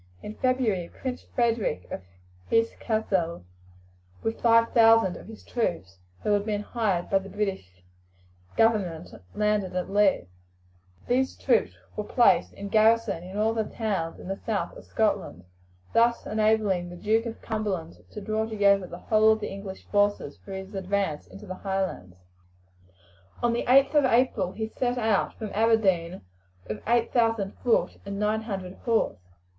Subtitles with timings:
[0.23, 2.01] In February Prince Frederick of
[2.49, 3.43] Hesse Cassel,
[4.23, 7.83] with five thousand of his troops, who had been hired by the British
[8.57, 10.27] government, landed at Leith.
[11.07, 15.43] These troops were placed in garrison in all the towns in the south of Scotland,
[15.93, 20.35] thus enabling the Duke of Cumberland to draw together the whole of the English forces
[20.43, 22.15] for his advance into the Highlands.
[23.43, 26.21] On the 8th of April he set out from Aberdeen
[26.67, 29.19] with eight thousand foot and nine hundred horse.